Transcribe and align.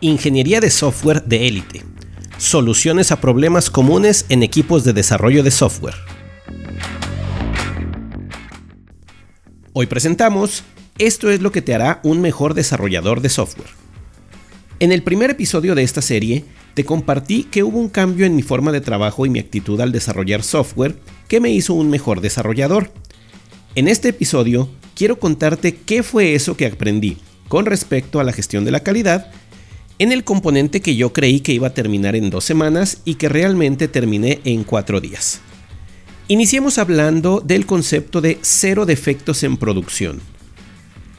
Ingeniería 0.00 0.60
de 0.60 0.70
software 0.70 1.24
de 1.24 1.48
élite. 1.48 1.82
Soluciones 2.36 3.10
a 3.10 3.20
problemas 3.20 3.68
comunes 3.68 4.26
en 4.28 4.44
equipos 4.44 4.84
de 4.84 4.92
desarrollo 4.92 5.42
de 5.42 5.50
software. 5.50 5.96
Hoy 9.72 9.86
presentamos 9.86 10.62
Esto 10.98 11.30
es 11.30 11.42
lo 11.42 11.50
que 11.50 11.62
te 11.62 11.74
hará 11.74 11.98
un 12.04 12.20
mejor 12.20 12.54
desarrollador 12.54 13.22
de 13.22 13.28
software. 13.28 13.70
En 14.78 14.92
el 14.92 15.02
primer 15.02 15.30
episodio 15.30 15.74
de 15.74 15.82
esta 15.82 16.00
serie, 16.00 16.44
te 16.74 16.84
compartí 16.84 17.42
que 17.42 17.64
hubo 17.64 17.80
un 17.80 17.88
cambio 17.88 18.24
en 18.24 18.36
mi 18.36 18.42
forma 18.42 18.70
de 18.70 18.80
trabajo 18.80 19.26
y 19.26 19.30
mi 19.30 19.40
actitud 19.40 19.80
al 19.80 19.90
desarrollar 19.90 20.44
software 20.44 20.94
que 21.26 21.40
me 21.40 21.50
hizo 21.50 21.74
un 21.74 21.90
mejor 21.90 22.20
desarrollador. 22.20 22.92
En 23.74 23.88
este 23.88 24.10
episodio, 24.10 24.68
quiero 24.94 25.18
contarte 25.18 25.74
qué 25.74 26.04
fue 26.04 26.36
eso 26.36 26.56
que 26.56 26.66
aprendí 26.66 27.16
con 27.48 27.66
respecto 27.66 28.20
a 28.20 28.24
la 28.24 28.32
gestión 28.32 28.64
de 28.64 28.70
la 28.70 28.80
calidad 28.80 29.32
en 29.98 30.12
el 30.12 30.24
componente 30.24 30.80
que 30.80 30.96
yo 30.96 31.12
creí 31.12 31.40
que 31.40 31.52
iba 31.52 31.68
a 31.68 31.74
terminar 31.74 32.14
en 32.14 32.30
dos 32.30 32.44
semanas 32.44 33.02
y 33.04 33.16
que 33.16 33.28
realmente 33.28 33.88
terminé 33.88 34.40
en 34.44 34.64
cuatro 34.64 35.00
días. 35.00 35.40
Iniciemos 36.28 36.78
hablando 36.78 37.40
del 37.40 37.66
concepto 37.66 38.20
de 38.20 38.38
cero 38.42 38.86
defectos 38.86 39.42
en 39.42 39.56
producción. 39.56 40.20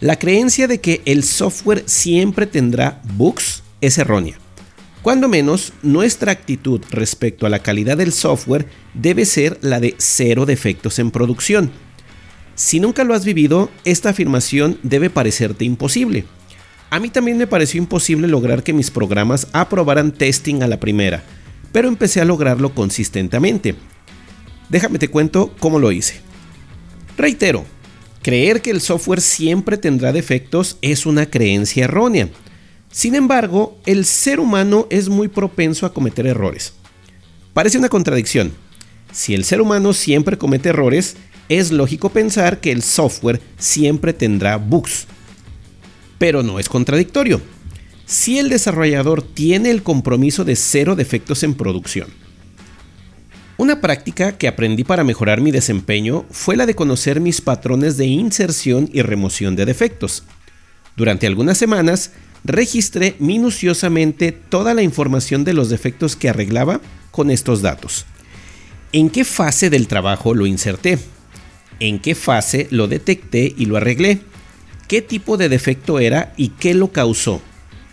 La 0.00 0.18
creencia 0.18 0.66
de 0.66 0.80
que 0.80 1.02
el 1.04 1.22
software 1.22 1.84
siempre 1.86 2.46
tendrá 2.46 3.00
bugs 3.16 3.62
es 3.80 3.98
errónea. 3.98 4.38
Cuando 5.02 5.28
menos, 5.28 5.74
nuestra 5.82 6.32
actitud 6.32 6.80
respecto 6.90 7.44
a 7.44 7.50
la 7.50 7.58
calidad 7.58 7.98
del 7.98 8.12
software 8.12 8.66
debe 8.94 9.26
ser 9.26 9.58
la 9.60 9.78
de 9.78 9.94
cero 9.98 10.46
defectos 10.46 10.98
en 10.98 11.10
producción. 11.10 11.70
Si 12.54 12.80
nunca 12.80 13.04
lo 13.04 13.14
has 13.14 13.24
vivido, 13.24 13.70
esta 13.84 14.10
afirmación 14.10 14.78
debe 14.82 15.10
parecerte 15.10 15.64
imposible, 15.66 16.24
a 16.94 17.00
mí 17.00 17.10
también 17.10 17.36
me 17.36 17.48
pareció 17.48 17.78
imposible 17.78 18.28
lograr 18.28 18.62
que 18.62 18.72
mis 18.72 18.92
programas 18.92 19.48
aprobaran 19.52 20.12
testing 20.12 20.62
a 20.62 20.68
la 20.68 20.78
primera, 20.78 21.24
pero 21.72 21.88
empecé 21.88 22.20
a 22.20 22.24
lograrlo 22.24 22.72
consistentemente. 22.72 23.74
Déjame 24.68 25.00
te 25.00 25.08
cuento 25.08 25.52
cómo 25.58 25.80
lo 25.80 25.90
hice. 25.90 26.20
Reitero, 27.18 27.64
creer 28.22 28.62
que 28.62 28.70
el 28.70 28.80
software 28.80 29.20
siempre 29.20 29.76
tendrá 29.76 30.12
defectos 30.12 30.78
es 30.82 31.04
una 31.04 31.26
creencia 31.26 31.82
errónea. 31.82 32.28
Sin 32.92 33.16
embargo, 33.16 33.76
el 33.86 34.04
ser 34.04 34.38
humano 34.38 34.86
es 34.88 35.08
muy 35.08 35.26
propenso 35.26 35.86
a 35.86 35.92
cometer 35.92 36.28
errores. 36.28 36.74
Parece 37.54 37.76
una 37.76 37.88
contradicción. 37.88 38.52
Si 39.10 39.34
el 39.34 39.42
ser 39.42 39.60
humano 39.60 39.94
siempre 39.94 40.38
comete 40.38 40.68
errores, 40.68 41.16
es 41.48 41.72
lógico 41.72 42.10
pensar 42.10 42.60
que 42.60 42.70
el 42.70 42.84
software 42.84 43.40
siempre 43.58 44.12
tendrá 44.12 44.58
bugs 44.58 45.08
pero 46.24 46.42
no 46.42 46.58
es 46.58 46.70
contradictorio. 46.70 47.42
Si 48.06 48.38
el 48.38 48.48
desarrollador 48.48 49.20
tiene 49.20 49.68
el 49.68 49.82
compromiso 49.82 50.42
de 50.42 50.56
cero 50.56 50.96
defectos 50.96 51.42
en 51.42 51.52
producción. 51.52 52.08
Una 53.58 53.82
práctica 53.82 54.38
que 54.38 54.48
aprendí 54.48 54.84
para 54.84 55.04
mejorar 55.04 55.42
mi 55.42 55.50
desempeño 55.50 56.24
fue 56.30 56.56
la 56.56 56.64
de 56.64 56.74
conocer 56.74 57.20
mis 57.20 57.42
patrones 57.42 57.98
de 57.98 58.06
inserción 58.06 58.88
y 58.90 59.02
remoción 59.02 59.54
de 59.54 59.66
defectos. 59.66 60.24
Durante 60.96 61.26
algunas 61.26 61.58
semanas 61.58 62.12
registré 62.42 63.16
minuciosamente 63.18 64.32
toda 64.32 64.72
la 64.72 64.80
información 64.80 65.44
de 65.44 65.52
los 65.52 65.68
defectos 65.68 66.16
que 66.16 66.30
arreglaba 66.30 66.80
con 67.10 67.30
estos 67.30 67.60
datos. 67.60 68.06
¿En 68.92 69.10
qué 69.10 69.26
fase 69.26 69.68
del 69.68 69.88
trabajo 69.88 70.32
lo 70.32 70.46
inserté? 70.46 70.98
¿En 71.80 71.98
qué 71.98 72.14
fase 72.14 72.66
lo 72.70 72.88
detecté 72.88 73.52
y 73.58 73.66
lo 73.66 73.76
arreglé? 73.76 74.22
Qué 74.88 75.02
tipo 75.02 75.36
de 75.36 75.48
defecto 75.48 75.98
era 75.98 76.32
y 76.36 76.48
qué 76.48 76.74
lo 76.74 76.92
causó, 76.92 77.40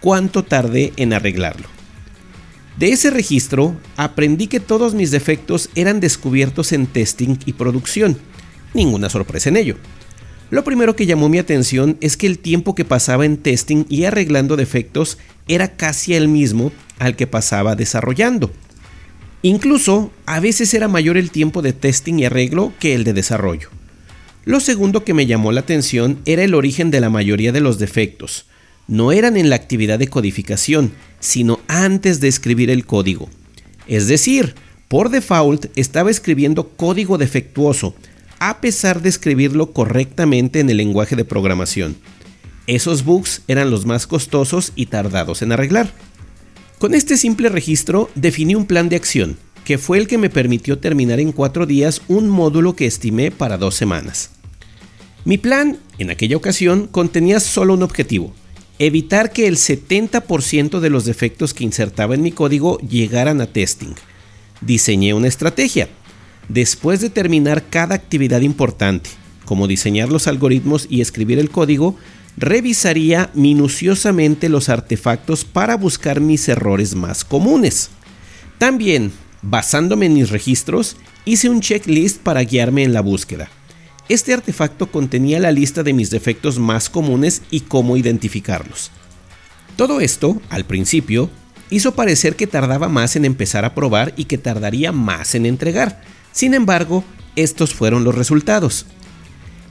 cuánto 0.00 0.42
tardé 0.44 0.92
en 0.96 1.12
arreglarlo. 1.12 1.68
De 2.78 2.90
ese 2.90 3.10
registro 3.10 3.76
aprendí 3.96 4.48
que 4.48 4.60
todos 4.60 4.94
mis 4.94 5.10
defectos 5.10 5.70
eran 5.74 6.00
descubiertos 6.00 6.72
en 6.72 6.86
testing 6.86 7.36
y 7.46 7.52
producción. 7.52 8.18
Ninguna 8.74 9.08
sorpresa 9.08 9.48
en 9.48 9.56
ello. 9.56 9.76
Lo 10.50 10.64
primero 10.64 10.96
que 10.96 11.06
llamó 11.06 11.28
mi 11.28 11.38
atención 11.38 11.96
es 12.00 12.16
que 12.16 12.26
el 12.26 12.38
tiempo 12.38 12.74
que 12.74 12.84
pasaba 12.84 13.24
en 13.24 13.36
testing 13.36 13.84
y 13.88 14.04
arreglando 14.04 14.56
defectos 14.56 15.18
era 15.48 15.76
casi 15.76 16.14
el 16.14 16.28
mismo 16.28 16.72
al 16.98 17.16
que 17.16 17.26
pasaba 17.26 17.76
desarrollando. 17.76 18.52
Incluso 19.42 20.10
a 20.26 20.40
veces 20.40 20.74
era 20.74 20.88
mayor 20.88 21.16
el 21.16 21.30
tiempo 21.30 21.62
de 21.62 21.72
testing 21.72 22.18
y 22.18 22.24
arreglo 22.24 22.72
que 22.80 22.94
el 22.94 23.04
de 23.04 23.12
desarrollo. 23.12 23.68
Lo 24.44 24.60
segundo 24.60 25.04
que 25.04 25.14
me 25.14 25.26
llamó 25.26 25.52
la 25.52 25.60
atención 25.60 26.18
era 26.26 26.44
el 26.44 26.54
origen 26.54 26.90
de 26.90 27.00
la 27.00 27.08
mayoría 27.08 27.52
de 27.52 27.60
los 27.60 27.78
defectos. 27.78 28.46
No 28.86 29.12
eran 29.12 29.38
en 29.38 29.48
la 29.48 29.56
actividad 29.56 29.98
de 29.98 30.08
codificación, 30.08 30.92
sino 31.18 31.60
antes 31.66 32.20
de 32.20 32.28
escribir 32.28 32.70
el 32.70 32.84
código. 32.84 33.30
Es 33.86 34.06
decir, 34.06 34.54
por 34.88 35.08
default 35.08 35.66
estaba 35.76 36.10
escribiendo 36.10 36.68
código 36.68 37.16
defectuoso, 37.16 37.94
a 38.38 38.60
pesar 38.60 39.00
de 39.00 39.08
escribirlo 39.08 39.72
correctamente 39.72 40.60
en 40.60 40.68
el 40.68 40.76
lenguaje 40.76 41.16
de 41.16 41.24
programación. 41.24 41.96
Esos 42.66 43.04
bugs 43.04 43.42
eran 43.48 43.70
los 43.70 43.86
más 43.86 44.06
costosos 44.06 44.72
y 44.76 44.86
tardados 44.86 45.40
en 45.40 45.52
arreglar. 45.52 45.90
Con 46.78 46.94
este 46.94 47.16
simple 47.16 47.48
registro 47.48 48.10
definí 48.14 48.54
un 48.54 48.66
plan 48.66 48.90
de 48.90 48.96
acción, 48.96 49.38
que 49.64 49.78
fue 49.78 49.98
el 49.98 50.06
que 50.06 50.18
me 50.18 50.30
permitió 50.30 50.78
terminar 50.78 51.20
en 51.20 51.32
cuatro 51.32 51.66
días 51.66 52.02
un 52.08 52.28
módulo 52.28 52.76
que 52.76 52.86
estimé 52.86 53.30
para 53.30 53.58
dos 53.58 53.74
semanas. 53.74 54.30
Mi 55.24 55.38
plan, 55.38 55.78
en 55.98 56.10
aquella 56.10 56.36
ocasión, 56.36 56.86
contenía 56.86 57.40
solo 57.40 57.74
un 57.74 57.82
objetivo, 57.82 58.34
evitar 58.78 59.32
que 59.32 59.46
el 59.46 59.56
70% 59.56 60.80
de 60.80 60.90
los 60.90 61.06
defectos 61.06 61.54
que 61.54 61.64
insertaba 61.64 62.14
en 62.14 62.22
mi 62.22 62.30
código 62.30 62.78
llegaran 62.78 63.40
a 63.40 63.46
testing. 63.46 63.94
Diseñé 64.60 65.14
una 65.14 65.28
estrategia. 65.28 65.88
Después 66.48 67.00
de 67.00 67.08
terminar 67.08 67.64
cada 67.70 67.94
actividad 67.94 68.42
importante, 68.42 69.08
como 69.46 69.66
diseñar 69.66 70.10
los 70.10 70.26
algoritmos 70.26 70.86
y 70.90 71.00
escribir 71.00 71.38
el 71.38 71.48
código, 71.48 71.96
revisaría 72.36 73.30
minuciosamente 73.32 74.50
los 74.50 74.68
artefactos 74.68 75.44
para 75.44 75.76
buscar 75.76 76.20
mis 76.20 76.48
errores 76.48 76.94
más 76.94 77.24
comunes. 77.24 77.90
También, 78.58 79.12
basándome 79.44 80.06
en 80.06 80.14
mis 80.14 80.30
registros, 80.30 80.96
hice 81.24 81.48
un 81.48 81.60
checklist 81.60 82.20
para 82.20 82.42
guiarme 82.42 82.82
en 82.82 82.92
la 82.92 83.00
búsqueda. 83.00 83.50
Este 84.08 84.34
artefacto 84.34 84.90
contenía 84.90 85.40
la 85.40 85.52
lista 85.52 85.82
de 85.82 85.92
mis 85.92 86.10
defectos 86.10 86.58
más 86.58 86.90
comunes 86.90 87.42
y 87.50 87.60
cómo 87.60 87.96
identificarlos. 87.96 88.90
Todo 89.76 90.00
esto, 90.00 90.40
al 90.50 90.64
principio, 90.64 91.30
hizo 91.70 91.94
parecer 91.94 92.36
que 92.36 92.46
tardaba 92.46 92.88
más 92.88 93.16
en 93.16 93.24
empezar 93.24 93.64
a 93.64 93.74
probar 93.74 94.12
y 94.16 94.24
que 94.24 94.38
tardaría 94.38 94.92
más 94.92 95.34
en 95.34 95.46
entregar. 95.46 96.02
Sin 96.32 96.54
embargo, 96.54 97.04
estos 97.36 97.74
fueron 97.74 98.04
los 98.04 98.14
resultados. 98.14 98.86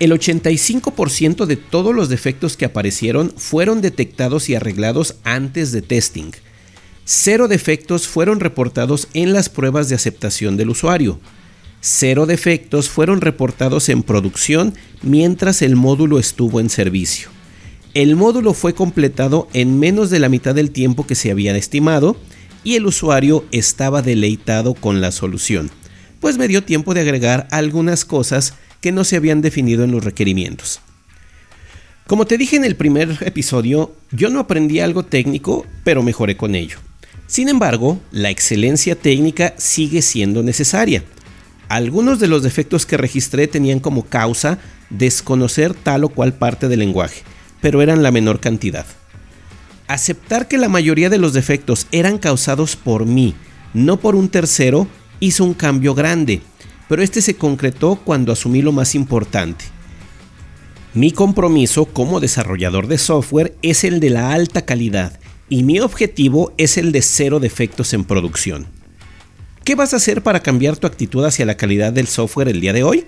El 0.00 0.12
85% 0.12 1.46
de 1.46 1.56
todos 1.56 1.94
los 1.94 2.08
defectos 2.08 2.56
que 2.56 2.64
aparecieron 2.64 3.32
fueron 3.36 3.80
detectados 3.80 4.48
y 4.48 4.54
arreglados 4.54 5.16
antes 5.22 5.70
de 5.70 5.82
testing. 5.82 6.32
Cero 7.06 7.48
defectos 7.48 8.08
fueron 8.08 8.40
reportados 8.40 9.08
en 9.12 9.34
las 9.34 9.50
pruebas 9.50 9.90
de 9.90 9.94
aceptación 9.94 10.56
del 10.56 10.70
usuario. 10.70 11.20
Cero 11.82 12.24
defectos 12.24 12.88
fueron 12.88 13.20
reportados 13.20 13.90
en 13.90 14.02
producción 14.02 14.72
mientras 15.02 15.60
el 15.60 15.76
módulo 15.76 16.18
estuvo 16.18 16.60
en 16.60 16.70
servicio. 16.70 17.28
El 17.92 18.16
módulo 18.16 18.54
fue 18.54 18.74
completado 18.74 19.48
en 19.52 19.78
menos 19.78 20.08
de 20.08 20.18
la 20.18 20.30
mitad 20.30 20.54
del 20.54 20.70
tiempo 20.70 21.06
que 21.06 21.14
se 21.14 21.30
había 21.30 21.54
estimado 21.54 22.16
y 22.64 22.76
el 22.76 22.86
usuario 22.86 23.44
estaba 23.52 24.00
deleitado 24.00 24.72
con 24.72 25.02
la 25.02 25.12
solución, 25.12 25.70
pues 26.20 26.38
me 26.38 26.48
dio 26.48 26.64
tiempo 26.64 26.94
de 26.94 27.02
agregar 27.02 27.48
algunas 27.50 28.06
cosas 28.06 28.54
que 28.80 28.92
no 28.92 29.04
se 29.04 29.16
habían 29.16 29.42
definido 29.42 29.84
en 29.84 29.90
los 29.90 30.02
requerimientos. 30.02 30.80
Como 32.06 32.26
te 32.26 32.38
dije 32.38 32.56
en 32.56 32.64
el 32.64 32.76
primer 32.76 33.18
episodio, 33.20 33.94
yo 34.10 34.30
no 34.30 34.40
aprendí 34.40 34.80
algo 34.80 35.04
técnico, 35.04 35.66
pero 35.84 36.02
mejoré 36.02 36.38
con 36.38 36.54
ello. 36.54 36.78
Sin 37.26 37.48
embargo, 37.48 38.00
la 38.10 38.30
excelencia 38.30 38.96
técnica 38.96 39.54
sigue 39.56 40.02
siendo 40.02 40.42
necesaria 40.42 41.02
algunos 41.68 42.20
de 42.20 42.28
los 42.28 42.42
defectos 42.42 42.86
que 42.86 42.96
registré 42.96 43.48
tenían 43.48 43.80
como 43.80 44.04
causa 44.04 44.58
desconocer 44.90 45.74
tal 45.74 46.04
o 46.04 46.08
cual 46.08 46.34
parte 46.34 46.68
del 46.68 46.80
lenguaje, 46.80 47.22
pero 47.60 47.82
eran 47.82 48.02
la 48.02 48.10
menor 48.10 48.40
cantidad. 48.40 48.86
Aceptar 49.88 50.48
que 50.48 50.58
la 50.58 50.68
mayoría 50.68 51.10
de 51.10 51.18
los 51.18 51.32
defectos 51.32 51.86
eran 51.90 52.18
causados 52.18 52.76
por 52.76 53.06
mí, 53.06 53.34
no 53.72 53.98
por 53.98 54.14
un 54.14 54.28
tercero, 54.28 54.86
hizo 55.20 55.44
un 55.44 55.54
cambio 55.54 55.94
grande, 55.94 56.42
pero 56.88 57.02
este 57.02 57.22
se 57.22 57.36
concretó 57.36 57.96
cuando 57.96 58.32
asumí 58.32 58.62
lo 58.62 58.72
más 58.72 58.94
importante. 58.94 59.64
Mi 60.92 61.10
compromiso 61.10 61.86
como 61.86 62.20
desarrollador 62.20 62.86
de 62.86 62.98
software 62.98 63.56
es 63.62 63.82
el 63.84 64.00
de 64.00 64.10
la 64.10 64.32
alta 64.32 64.62
calidad 64.64 65.18
y 65.48 65.62
mi 65.62 65.80
objetivo 65.80 66.52
es 66.56 66.78
el 66.78 66.92
de 66.92 67.02
cero 67.02 67.40
defectos 67.40 67.92
en 67.92 68.04
producción. 68.04 68.66
¿Qué 69.64 69.74
vas 69.74 69.94
a 69.94 69.96
hacer 69.96 70.22
para 70.22 70.40
cambiar 70.40 70.76
tu 70.76 70.86
actitud 70.86 71.24
hacia 71.24 71.46
la 71.46 71.56
calidad 71.56 71.92
del 71.92 72.06
software 72.06 72.48
el 72.48 72.60
día 72.60 72.72
de 72.72 72.82
hoy? 72.82 73.06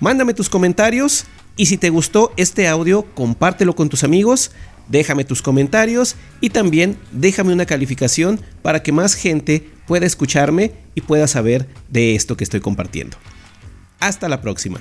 Mándame 0.00 0.34
tus 0.34 0.48
comentarios 0.48 1.24
Y 1.56 1.66
si 1.66 1.76
te 1.76 1.90
gustó 1.90 2.32
este 2.36 2.66
audio, 2.66 3.02
compártelo 3.14 3.74
con 3.74 3.90
tus 3.90 4.04
amigos, 4.04 4.52
déjame 4.88 5.24
tus 5.24 5.42
comentarios 5.42 6.16
y 6.40 6.48
también 6.48 6.96
déjame 7.12 7.52
una 7.52 7.66
calificación 7.66 8.40
para 8.62 8.82
que 8.82 8.90
más 8.90 9.14
gente 9.14 9.68
pueda 9.86 10.06
escucharme 10.06 10.72
y 10.94 11.02
pueda 11.02 11.26
saber 11.26 11.68
de 11.90 12.14
esto 12.14 12.38
que 12.38 12.44
estoy 12.44 12.60
compartiendo. 12.60 13.18
Hasta 14.00 14.30
la 14.30 14.40
próxima. 14.40 14.80